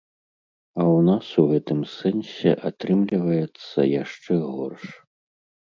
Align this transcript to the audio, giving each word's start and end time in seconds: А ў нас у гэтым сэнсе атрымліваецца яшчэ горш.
А 0.79 0.79
ў 0.95 0.99
нас 1.09 1.27
у 1.43 1.45
гэтым 1.51 1.79
сэнсе 1.97 2.51
атрымліваецца 2.71 3.79
яшчэ 4.03 4.33
горш. 4.59 4.83